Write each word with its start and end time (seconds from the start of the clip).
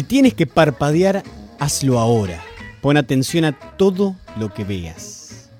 Si 0.00 0.04
tienes 0.04 0.32
que 0.32 0.46
parpadear, 0.46 1.22
hazlo 1.58 1.98
ahora. 1.98 2.42
Pon 2.80 2.96
atención 2.96 3.44
a 3.44 3.52
todo 3.52 4.16
lo 4.38 4.48
que 4.54 4.64
veas. 4.64 5.50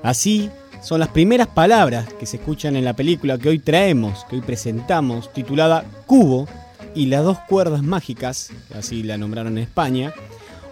Así 0.00 0.48
son 0.80 1.00
las 1.00 1.08
primeras 1.08 1.48
palabras 1.48 2.06
que 2.14 2.24
se 2.24 2.36
escuchan 2.36 2.76
en 2.76 2.84
la 2.84 2.92
película 2.92 3.36
que 3.36 3.48
hoy 3.48 3.58
traemos, 3.58 4.24
que 4.30 4.36
hoy 4.36 4.42
presentamos, 4.42 5.32
titulada 5.32 5.84
Cubo 6.06 6.46
y 6.94 7.06
las 7.06 7.24
dos 7.24 7.40
cuerdas 7.48 7.82
mágicas, 7.82 8.52
así 8.78 9.02
la 9.02 9.18
nombraron 9.18 9.58
en 9.58 9.64
España, 9.64 10.14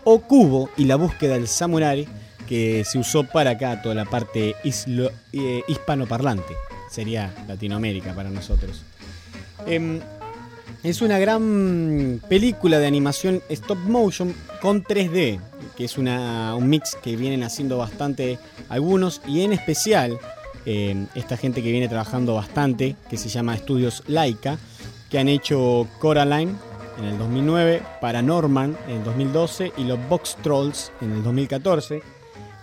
o 0.05 0.21
Cubo 0.21 0.71
y 0.77 0.85
la 0.85 0.95
búsqueda 0.95 1.35
del 1.35 1.49
samurái, 1.49 2.07
que 2.47 2.85
se 2.85 3.01
usó 3.01 3.25
para 3.25 3.51
acá 3.51 3.83
toda 3.83 3.97
la 3.97 4.05
parte 4.05 4.55
eh, 4.63 5.63
hispanoparlante, 5.67 6.55
sería 6.89 7.35
Latinoamérica 7.49 8.15
para 8.15 8.31
nosotros. 8.31 8.85
Em, 9.67 9.99
es 10.83 11.01
una 11.01 11.19
gran 11.19 12.21
película 12.29 12.79
de 12.79 12.87
animación 12.87 13.41
stop 13.49 13.79
motion 13.79 14.35
con 14.61 14.83
3D, 14.83 15.41
que 15.77 15.85
es 15.85 15.97
una, 15.97 16.57
un 16.57 16.69
mix 16.69 16.97
que 16.97 17.15
vienen 17.17 17.45
haciendo 17.45 17.79
bastante 17.79 18.39
algunos 18.69 19.21
y 19.27 19.43
en 19.43 19.53
especial 19.53 20.19
em, 20.67 21.07
esta 21.15 21.37
gente 21.37 21.63
que 21.63 21.71
viene 21.71 21.89
trabajando 21.89 22.35
bastante, 22.35 22.97
que 23.09 23.17
se 23.17 23.29
llama 23.29 23.55
Estudios 23.55 24.03
Laika, 24.09 24.59
que 25.09 25.19
han 25.21 25.29
hecho 25.29 25.87
Coraline 26.01 26.53
en 26.99 27.05
el 27.05 27.19
2009, 27.19 27.83
Paranorman 28.01 28.77
en 28.89 28.97
el 28.97 29.05
2012 29.05 29.73
y 29.77 29.85
los 29.85 29.99
Box 30.09 30.37
Trolls 30.43 30.91
en 31.01 31.13
el 31.13 31.23
2014, 31.23 32.03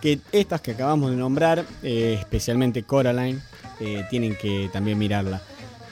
que 0.02 0.20
estas 0.34 0.60
que 0.60 0.72
acabamos 0.72 1.12
de 1.12 1.18
nombrar, 1.18 1.66
eh, 1.84 2.18
especialmente 2.20 2.84
Coraline, 2.84 3.40
eh, 3.80 4.06
tienen 4.10 4.36
que 4.36 4.70
también 4.74 4.98
mirarla. 4.98 5.42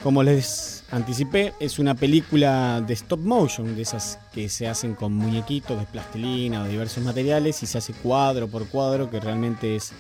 Como 0.04 0.24
les 0.24 0.77
anticipé, 0.92 1.54
es 1.60 1.80
una 1.80 1.96
película 1.96 2.82
de 2.82 2.94
stop 2.94 3.20
motion, 3.20 3.76
de 3.76 3.82
esas 3.82 4.20
que 4.34 4.50
se 4.50 4.68
hacen 4.68 4.96
con 4.96 5.14
muñequitos 5.14 5.80
de 5.80 5.86
plastilina 5.86 6.64
o 6.64 6.68
diversos 6.68 7.04
materiales 7.04 7.62
y 7.64 7.66
se 7.66 7.78
hace 7.78 7.94
cuadro 7.94 8.48
por 8.48 8.68
cuadro, 8.68 9.10
que 9.10 9.20
realmente 9.20 9.76
es 9.76 9.92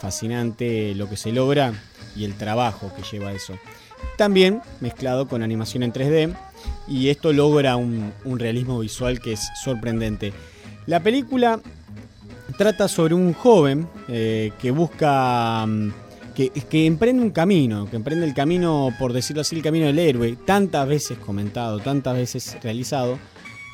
fascinante 0.00 0.94
lo 0.94 1.08
que 1.08 1.16
se 1.16 1.32
logra 1.32 1.72
y 2.16 2.24
el 2.24 2.34
trabajo 2.34 2.92
que 2.96 3.02
lleva 3.02 3.32
eso. 3.32 3.54
También 4.16 4.60
mezclado 4.80 5.28
con 5.28 5.42
animación 5.42 5.82
en 5.82 5.92
3D 5.92 6.36
y 6.86 7.08
esto 7.08 7.32
logra 7.32 7.76
un, 7.76 8.12
realismo 8.24 8.78
visual 8.80 9.20
que 9.20 9.32
es 9.32 9.48
sorprendente. 9.62 10.32
La 10.86 11.00
película 11.00 11.60
trata 12.58 12.88
sobre 12.88 13.14
un 13.14 13.32
joven 13.32 13.88
eh, 14.08 14.52
que 14.60 14.70
busca... 14.70 15.64
Mm, 15.66 16.03
que, 16.34 16.50
que, 16.50 16.86
emprende 16.86 17.22
un 17.22 17.30
camino, 17.30 17.88
que 17.88 17.96
emprende 17.96 18.26
el 18.26 18.34
camino, 18.34 18.90
por 18.98 19.12
decirlo 19.12 19.42
así, 19.42 19.56
el 19.56 19.62
camino 19.62 19.86
del 19.86 19.98
héroe, 19.98 20.36
tantas 20.44 20.88
veces 20.88 21.18
comentado, 21.18 21.78
tantas 21.80 22.16
veces 22.16 22.56
realizado, 22.62 23.18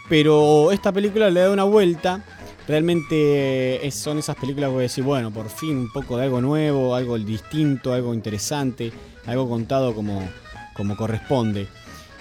pero 0.09 0.73
esta 0.73 0.93
película 0.93 1.31
le 1.31 1.41
da 1.41 1.51
una 1.51 1.65
vuelta, 1.65 2.25
realmente 2.67 3.81
son 3.91 4.19
esas 4.19 4.37
películas 4.37 4.69
que 4.69 4.75
voy 4.75 4.83
decir, 4.83 5.05
bueno, 5.05 5.31
por 5.31 5.49
fin 5.49 5.77
un 5.77 5.93
poco 5.93 6.17
de 6.17 6.25
algo 6.25 6.41
nuevo, 6.41 6.95
algo 6.95 7.19
distinto, 7.19 7.93
algo 7.93 8.15
interesante, 8.15 8.93
algo 9.27 9.49
contado 9.49 9.95
como, 9.95 10.29
como 10.75 10.97
corresponde. 10.97 11.69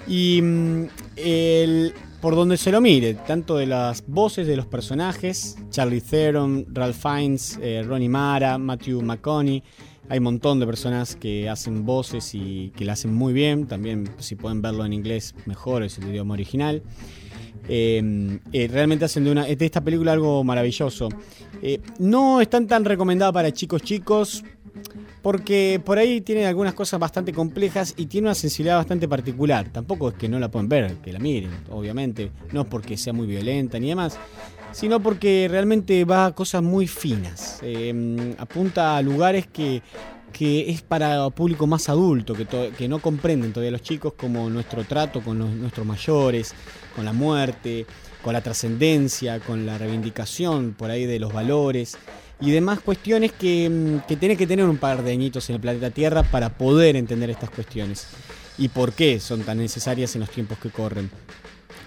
Y 0.06 0.40
mm, 0.42 0.84
el, 1.16 1.94
por 2.20 2.34
donde 2.34 2.56
se 2.56 2.70
lo 2.70 2.80
mire, 2.80 3.14
tanto 3.14 3.56
de 3.56 3.66
las 3.66 4.04
voces 4.06 4.46
de 4.46 4.56
los 4.56 4.66
personajes, 4.66 5.56
Charlie 5.70 6.00
Theron, 6.00 6.66
Ralph 6.72 6.96
Fiennes, 6.96 7.58
eh, 7.62 7.82
Ronnie 7.86 8.08
Mara, 8.08 8.58
Matthew 8.58 9.02
McConaughey, 9.02 9.62
hay 10.10 10.18
un 10.18 10.24
montón 10.24 10.60
de 10.60 10.66
personas 10.66 11.16
que 11.16 11.48
hacen 11.48 11.86
voces 11.86 12.34
y 12.34 12.72
que 12.76 12.84
la 12.84 12.92
hacen 12.92 13.14
muy 13.14 13.32
bien. 13.32 13.66
También, 13.66 14.10
si 14.18 14.34
pueden 14.34 14.60
verlo 14.60 14.84
en 14.84 14.92
inglés, 14.92 15.34
mejor, 15.46 15.82
es 15.82 15.96
el 15.98 16.08
idioma 16.08 16.34
original. 16.34 16.82
Eh, 17.68 18.38
eh, 18.52 18.68
realmente 18.70 19.04
hacen 19.04 19.24
de, 19.24 19.30
una, 19.30 19.44
de 19.44 19.64
esta 19.64 19.80
película 19.80 20.12
algo 20.12 20.42
maravilloso. 20.44 21.08
no 21.98 22.40
están 22.40 22.66
tan 22.66 22.84
recomendadas 22.84 23.32
para 23.32 23.52
chicos 23.52 23.82
chicos, 23.82 24.44
porque 25.22 25.80
por 25.84 25.98
ahí 25.98 26.20
tiene 26.20 26.46
algunas 26.46 26.74
cosas 26.74 26.98
bastante 26.98 27.32
complejas 27.32 27.94
y 27.96 28.06
tiene 28.06 28.28
una 28.28 28.34
sensibilidad 28.34 28.76
bastante 28.76 29.06
particular. 29.06 29.68
Tampoco 29.70 30.08
es 30.08 30.14
que 30.14 30.28
no 30.28 30.38
la 30.38 30.50
pueden 30.50 30.68
ver, 30.68 30.96
que 30.96 31.12
la 31.12 31.18
miren, 31.18 31.52
obviamente, 31.70 32.32
no 32.52 32.64
porque 32.64 32.96
sea 32.96 33.12
muy 33.12 33.26
violenta 33.26 33.78
ni 33.78 33.88
demás, 33.88 34.18
sino 34.72 35.00
porque 35.00 35.48
realmente 35.50 36.04
va 36.04 36.26
a 36.26 36.34
cosas 36.34 36.62
muy 36.62 36.86
finas. 36.86 37.58
Em, 37.62 38.34
apunta 38.38 38.96
a 38.96 39.02
lugares 39.02 39.46
que, 39.46 39.82
es 40.40 40.80
para 40.80 41.28
público 41.30 41.66
más 41.66 41.88
adulto, 41.88 42.34
que, 42.34 42.46
que 42.46 42.88
no 42.88 43.00
comprenden 43.00 43.52
todavía 43.52 43.72
los 43.72 43.82
chicos, 43.82 44.14
como 44.14 44.48
nuestro 44.48 44.84
trato 44.84 45.20
con 45.20 45.60
nuestros 45.60 45.86
mayores, 45.86 46.54
con 46.94 47.04
la 47.04 47.12
muerte, 47.12 47.84
con 48.22 48.32
la 48.32 48.40
trascendencia, 48.40 49.40
con 49.40 49.66
la 49.66 49.76
reivindicación 49.78 50.74
por 50.78 50.90
ahí 50.90 51.06
de 51.06 51.18
los 51.18 51.32
valores 51.32 51.98
y 52.40 52.50
demás 52.50 52.80
cuestiones 52.80 53.32
que, 53.32 53.68
mm, 53.68 54.06
que 54.06 54.36
que 54.36 54.46
tener 54.46 54.64
un 54.64 54.78
par 54.78 55.02
de 55.02 55.12
añitos 55.12 55.48
en 55.50 55.56
el 55.56 55.60
planeta 55.60 55.90
Tierra 55.90 56.22
para 56.22 56.50
poder 56.50 56.96
entender 56.96 57.30
estas 57.30 57.50
cuestiones 57.50 58.06
y 58.58 58.68
por 58.68 58.92
qué 58.92 59.20
son 59.20 59.42
tan 59.42 59.58
necesarias 59.58 60.14
en 60.14 60.20
los 60.20 60.30
tiempos 60.30 60.58
que 60.58 60.70
corren. 60.70 61.10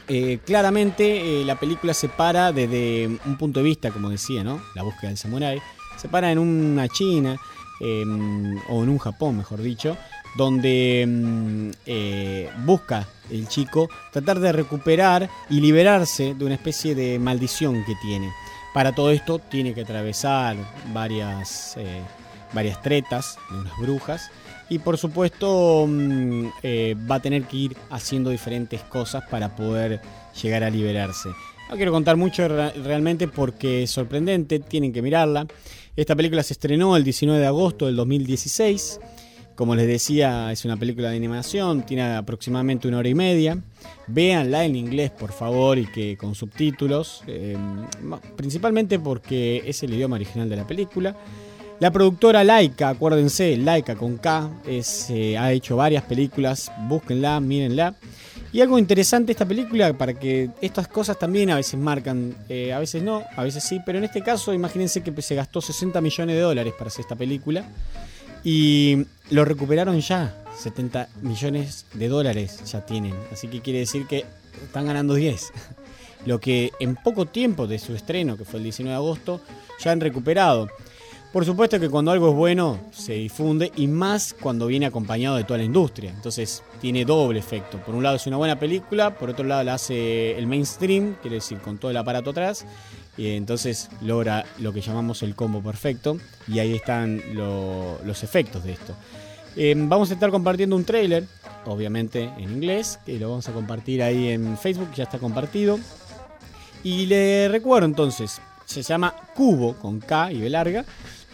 Eh, 0.08 0.40
claramente 0.46 1.42
eh, 1.42 1.46
la 1.46 1.60
película 1.60 1.94
se 1.94 2.10
para 2.10 2.52
desde 2.52 3.08
un 3.26 3.38
punto 3.38 3.60
de 3.62 3.66
vista, 3.66 3.92
como 3.92 4.10
decía, 4.10 4.44
¿no? 4.44 4.62
La 4.76 4.84
búsqueda 4.84 5.10
del 5.10 5.18
samurái. 5.18 5.62
Se 5.98 6.10
para 6.10 6.32
en 6.32 6.40
una 6.40 6.88
China, 6.90 7.38
em, 7.80 8.58
o 8.70 8.84
en 8.84 8.90
un 8.90 8.98
Japón, 8.98 9.38
mejor 9.38 9.62
dicho, 9.62 9.98
donde 10.36 11.06
mm, 11.08 11.70
eh, 11.86 12.50
busca 12.66 13.08
el 13.30 13.48
chico 13.48 13.90
tratar 14.12 14.40
de 14.40 14.52
recuperar 14.52 15.30
y 15.50 15.62
liberarse 15.62 16.34
de 16.34 16.46
una 16.46 16.56
especie 16.56 16.96
de 16.96 17.20
maldición 17.20 17.86
que 17.86 17.96
tiene. 18.02 18.30
Para 18.74 18.94
todo 18.94 19.12
esto 19.12 19.40
tiene 19.40 19.74
que 19.74 19.82
atravesar 19.82 20.58
varias, 20.94 21.78
varias 22.54 22.82
tretas 22.82 23.38
de 23.52 23.60
unas 23.60 23.78
brujas 23.78 24.32
y 24.74 24.80
por 24.80 24.98
supuesto 24.98 25.86
mm, 25.88 26.48
eh, 26.64 26.96
va 27.10 27.16
a 27.16 27.20
tener 27.20 27.44
que 27.44 27.58
ir 27.58 27.78
haciendo 27.92 28.32
diferentes 28.32 28.82
cosas 28.82 29.24
para 29.30 29.56
poder 29.56 30.02
llegar 30.42 30.64
a 30.64 30.70
liberarse. 30.70 31.30
No 31.70 31.76
quiero 31.76 31.92
contar 31.92 32.18
mucho 32.18 32.48
realmente 32.48 33.28
porque 33.28 33.84
es 33.84 33.92
sorprendente, 33.92 34.60
tienen 34.60 34.92
que 34.92 35.02
mirarla. 35.02 35.46
Esta 35.96 36.16
película 36.16 36.42
se 36.42 36.54
estrenó 36.54 36.98
el 36.98 37.04
19 37.04 37.40
de 37.40 37.46
agosto 37.46 37.86
del 37.86 37.96
2016. 37.96 39.00
Como 39.56 39.76
les 39.76 39.88
decía, 39.88 40.52
es 40.52 40.66
una 40.66 40.78
película 40.78 41.12
de 41.12 41.18
animación, 41.18 41.86
tiene 41.86 42.16
aproximadamente 42.16 42.88
una 42.88 42.98
hora 42.98 43.10
y 43.10 43.14
media. 43.14 43.60
Véanla 44.08 44.66
en 44.66 44.76
inglés, 44.76 45.12
por 45.12 45.32
favor, 45.32 45.78
y 45.78 45.86
que 45.86 46.18
con 46.18 46.34
subtítulos, 46.34 47.24
eh, 47.28 47.56
principalmente 48.36 48.98
porque 48.98 49.62
es 49.66 49.84
el 49.84 49.94
idioma 49.94 50.16
original 50.16 50.50
de 50.50 50.56
la 50.56 50.66
película. 50.66 51.16
La 51.84 51.92
productora 51.92 52.46
Laika, 52.46 52.88
acuérdense, 52.88 53.58
Laika 53.58 53.98
con 53.98 54.16
K, 54.16 54.50
eh, 54.66 55.38
ha 55.38 55.52
hecho 55.52 55.76
varias 55.76 56.06
películas, 56.06 56.72
búsquenla, 56.88 57.42
mírenla. 57.42 57.96
Y 58.54 58.62
algo 58.62 58.80
interesante 58.80 59.34
esta 59.34 59.46
película, 59.46 59.92
para 59.92 60.14
que 60.14 60.50
estas 60.62 60.88
cosas 60.88 61.20
también 61.20 61.50
a 61.50 61.58
veces 61.58 61.78
marcan, 61.78 62.38
eh, 62.48 62.72
a 62.72 62.80
veces 62.80 63.04
no, 63.04 63.24
a 63.36 63.44
veces 63.44 63.66
sí, 63.66 63.82
pero 63.86 63.98
en 63.98 64.06
este 64.06 64.24
caso 64.24 64.54
imagínense 64.54 65.04
que 65.04 65.22
se 65.22 65.36
gastó 65.36 65.60
60 65.60 66.00
millones 66.00 66.38
de 66.38 66.42
dólares 66.42 66.74
para 66.78 66.88
hacer 66.88 67.02
esta 67.02 67.18
película. 67.18 67.66
Y 68.46 69.06
lo 69.30 69.44
recuperaron 69.44 70.00
ya. 70.00 70.42
70 70.58 71.10
millones 71.22 71.86
de 71.96 72.08
dólares 72.08 72.64
ya 72.64 72.86
tienen. 72.86 73.14
Así 73.30 73.50
que 73.50 73.60
quiere 73.60 73.80
decir 73.80 74.08
que 74.08 74.24
están 74.64 74.86
ganando 74.86 75.16
10. 75.16 75.52
Lo 76.26 76.40
que 76.40 76.72
en 76.80 76.96
poco 76.96 77.26
tiempo 77.26 77.68
de 77.68 77.78
su 77.78 77.94
estreno, 77.94 78.38
que 78.38 78.46
fue 78.46 78.60
el 78.60 78.64
19 78.64 78.90
de 78.90 78.96
agosto, 78.96 79.42
ya 79.84 79.92
han 79.92 80.00
recuperado. 80.00 80.70
Por 81.34 81.46
supuesto 81.46 81.80
que 81.80 81.90
cuando 81.90 82.12
algo 82.12 82.30
es 82.30 82.36
bueno 82.36 82.80
se 82.92 83.14
difunde 83.14 83.72
y 83.76 83.88
más 83.88 84.36
cuando 84.40 84.68
viene 84.68 84.86
acompañado 84.86 85.36
de 85.36 85.44
toda 85.44 85.58
la 85.58 85.64
industria. 85.64 86.12
Entonces 86.12 86.62
tiene 86.80 87.06
doble 87.06 87.40
efecto. 87.40 87.80
Por 87.80 87.96
un 87.96 88.04
lado 88.04 88.18
es 88.18 88.28
una 88.28 88.38
buena 88.38 88.60
película, 88.60 89.16
por 89.16 89.32
otro 89.32 89.44
lado 89.44 89.64
la 89.64 89.74
hace 89.74 90.38
el 90.38 90.46
mainstream, 90.46 91.16
quiere 91.24 91.38
decir 91.38 91.58
con 91.58 91.80
todo 91.80 91.90
el 91.90 91.98
aparato 91.98 92.30
atrás, 92.30 92.68
y 93.18 93.32
entonces 93.32 93.90
logra 94.02 94.46
lo 94.60 94.74
que 94.74 94.82
llamamos 94.82 95.24
el 95.24 95.34
combo 95.34 95.60
perfecto 95.64 96.20
y 96.48 96.60
ahí 96.60 96.76
están 96.76 97.20
los 97.34 98.24
efectos 98.24 98.64
de 98.64 98.74
esto. 98.74 98.96
Em, 99.56 99.90
vamos 99.90 100.12
a 100.12 100.14
estar 100.14 100.30
compartiendo 100.30 100.76
un 100.76 100.86
trailer, 100.86 101.26
obviamente 101.66 102.30
en 102.38 102.52
inglés, 102.52 103.00
que 103.08 103.18
lo 103.18 103.30
vamos 103.30 103.50
a 103.50 103.54
compartir 103.54 104.04
ahí 104.04 104.30
en 104.30 104.56
Facebook, 104.56 104.94
ya 104.96 105.06
está 105.06 105.18
compartido. 105.18 105.80
Y 106.84 107.08
le 107.08 107.48
recuerdo 107.48 107.88
entonces, 107.88 108.40
se 108.66 108.82
llama 108.82 109.16
Cubo 109.36 109.76
con 109.76 110.00
K 110.00 110.32
y 110.32 110.42
B 110.42 110.50
larga, 110.50 110.86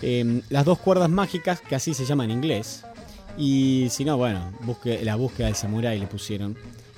em, 0.01 0.41
las 0.49 0.65
dos 0.65 0.79
cuerdas 0.79 1.09
mágicas, 1.09 1.61
que 1.61 1.75
así 1.75 1.93
se 1.93 2.05
llama 2.05 2.25
en 2.25 2.31
inglés. 2.31 2.83
Y 3.37 3.87
si 3.89 4.05
no, 4.05 4.17
bueno, 4.17 4.51
busque, 4.61 5.03
la 5.03 5.15
búsqueda 5.15 5.47
del 5.47 5.55
samurái 5.55 5.99
le 5.99 6.07
pusieron. 6.07 6.57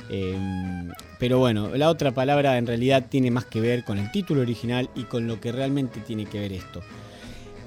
Em, 0.10 0.90
pero 1.20 1.40
bueno, 1.40 1.70
la 1.76 1.90
otra 1.90 2.12
palabra 2.12 2.58
en 2.58 2.68
realidad 2.68 3.06
tiene 3.10 3.32
más 3.32 3.46
que 3.46 3.62
ver 3.62 3.84
con 3.84 3.98
el 3.98 4.12
título 4.12 4.42
original 4.42 4.90
y 4.96 5.04
con 5.04 5.28
lo 5.28 5.40
que 5.40 5.52
realmente 5.52 6.00
tiene 6.02 6.26
que 6.26 6.40
ver 6.40 6.54
esto. 6.54 6.82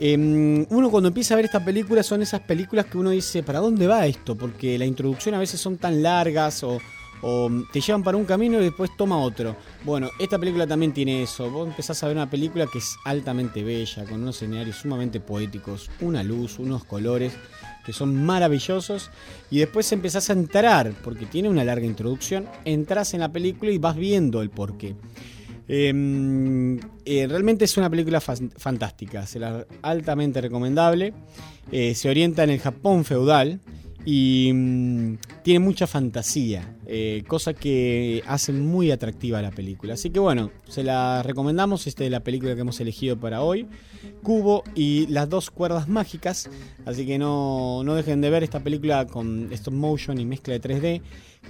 Em, 0.01 0.67
uno 0.71 0.91
cuando 0.91 1.09
empieza 1.09 1.35
a 1.35 1.37
ver 1.37 1.45
esta 1.45 1.65
película 1.65 2.03
son 2.03 2.21
esas 2.21 2.41
películas 2.41 2.87
que 2.87 2.99
uno 2.99 3.11
dice, 3.11 3.43
¿para 3.43 3.61
dónde 3.61 3.87
va 3.87 4.07
esto? 4.07 4.35
Porque 4.37 4.77
la 4.77 4.85
introducción 4.85 5.35
a 5.35 5.39
veces 5.39 5.61
son 5.61 5.79
tan 5.79 6.03
largas 6.03 6.65
o, 6.65 6.81
o 7.23 7.51
te 7.73 7.81
llevan 7.81 8.03
para 8.03 8.17
un 8.17 8.25
camino 8.25 8.61
y 8.61 8.65
después 8.65 8.91
toma 8.97 9.19
otro. 9.19 9.57
Bueno, 9.85 10.11
esta 10.19 10.39
película 10.39 10.67
también 10.67 10.93
tiene 10.93 11.23
eso. 11.23 11.51
Vos 11.51 11.69
empezás 11.69 12.03
a 12.03 12.09
ver 12.09 12.17
una 12.17 12.29
película 12.29 12.67
que 12.67 12.79
es 12.79 12.97
altamente 13.05 13.63
bella, 13.63 14.05
con 14.05 14.23
unos 14.23 14.37
escenarios 14.37 14.77
sumamente 14.77 15.21
poéticos, 15.21 15.91
una 16.01 16.23
luz, 16.23 16.59
unos 16.59 16.85
colores 16.85 17.35
que 17.85 17.93
son 17.93 18.25
maravillosos 18.25 19.11
y 19.51 19.59
después 19.59 19.93
empezás 19.93 20.31
a 20.31 20.33
entrar, 20.33 20.93
porque 21.05 21.27
tiene 21.27 21.49
una 21.49 21.65
larga 21.65 21.87
introducción, 21.87 22.47
entras 22.65 23.15
en 23.15 23.21
la 23.21 23.31
película 23.31 23.71
y 23.71 23.79
vas 23.79 23.97
viendo 23.97 24.41
el 24.43 24.51
porqué. 24.51 24.97
Em, 25.67 26.79
eh, 27.05 27.27
realmente 27.27 27.65
es 27.65 27.77
una 27.77 27.89
película 27.89 28.21
fantástica, 28.21 29.27
será 29.27 29.67
altamente 29.83 30.41
recomendable. 30.41 31.15
Eh, 31.73 31.95
se 31.95 32.11
orienta 32.11 32.45
en 32.45 32.51
el 32.51 32.61
Japón 32.61 33.05
feudal 33.05 33.61
y 34.05 34.51
mm, 34.53 35.17
tiene 35.43 35.61
mucha 35.61 35.87
fantasía, 35.87 36.77
eh, 36.87 37.25
cosa 37.27 37.55
que 37.55 38.23
hace 38.27 38.53
muy 38.53 38.91
atractiva 38.91 39.41
la 39.41 39.51
película. 39.51 39.95
Así 39.95 40.11
que 40.11 40.19
bueno, 40.19 40.51
se 40.69 40.83
la 40.83 41.23
recomendamos, 41.23 41.87
esta 41.87 42.05
es 42.05 42.11
la 42.11 42.21
película 42.21 42.55
que 42.55 42.61
hemos 42.61 42.81
elegido 42.81 43.19
para 43.19 43.43
hoy, 43.43 43.67
Cubo 44.23 44.63
y 44.75 45.07
las 45.07 45.29
dos 45.29 45.51
cuerdas 45.51 45.89
mágicas, 45.89 46.51
así 46.85 47.07
que 47.07 47.19
no, 47.19 47.83
no 47.85 47.95
dejen 47.95 48.21
de 48.21 48.31
ver 48.31 48.43
esta 48.43 48.61
película 48.61 49.07
con 49.07 49.51
stop 49.53 49.75
motion 49.75 50.19
y 50.19 50.27
mezcla 50.27 50.53
de 50.53 50.61
3D, 50.61 51.03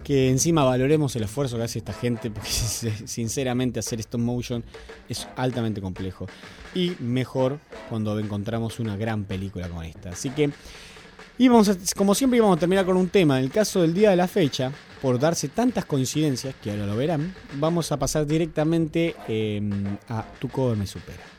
que 0.05 0.31
encima 0.31 0.65
valoremos 0.65 1.15
el 1.17 1.25
esfuerzo 1.25 1.57
que 1.57 1.65
hace 1.65 1.79
esta 1.81 1.93
gente, 1.93 2.31
porque 2.31 2.51
sinceramente 3.07 3.81
hacer 3.81 3.99
stop 4.01 4.21
motion 4.21 4.65
es 5.09 5.27
altamente 5.37 5.81
complejo 5.81 6.27
y 6.75 6.93
mejor 7.01 7.59
cuando 7.89 8.19
encontramos 8.19 8.79
una 8.79 8.97
gran 8.97 9.25
película 9.25 9.69
como 9.69 9.83
esta. 9.83 10.11
Así 10.11 10.31
que... 10.31 10.51
Y 11.39 11.49
vamos 11.49 11.71
como 11.97 12.15
siempre 12.15 12.37
íbamos 12.37 12.57
a 12.57 12.61
terminar 12.61 12.85
con 12.85 12.97
un 12.97 13.09
tema. 13.09 13.39
En 13.39 13.45
el 13.45 13.51
caso 13.51 13.83
del 13.83 13.93
día 13.93 14.11
de 14.11 14.17
la 14.17 14.29
fecha, 14.29 14.71
por 15.03 15.19
darse 15.19 15.49
tantas 15.49 15.85
coincidencias, 15.85 16.55
que 16.63 16.71
ahora 16.71 16.87
lo 16.87 16.97
verán, 16.97 17.35
vamos 17.55 17.93
a 17.93 17.99
pasar 17.99 18.27
directamente 18.27 19.15
em, 19.29 19.97
a 20.09 20.25
Tu 20.39 20.49
cover 20.49 20.77
me 20.77 20.87
supera. 20.87 21.35